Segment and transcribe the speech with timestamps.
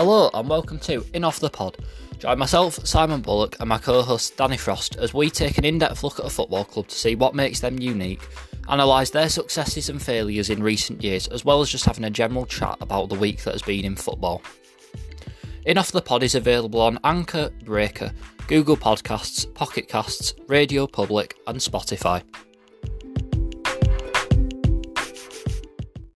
[0.00, 1.76] Hello and welcome to In Off the Pod.
[2.18, 5.76] Join myself, Simon Bullock, and my co host Danny Frost as we take an in
[5.76, 8.26] depth look at a football club to see what makes them unique,
[8.66, 12.46] analyse their successes and failures in recent years, as well as just having a general
[12.46, 14.40] chat about the week that has been in football.
[15.66, 18.10] In Off the Pod is available on Anchor, Breaker,
[18.46, 22.22] Google Podcasts, Pocket Casts, Radio Public, and Spotify.